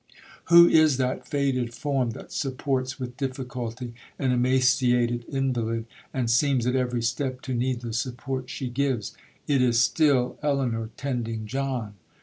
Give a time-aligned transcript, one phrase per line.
[0.45, 6.75] 'Who is that faded form that supports with difficulty an emaciated invalid, and seems at
[6.75, 11.97] every step to need the support she gives?—It is still Elinor tending John.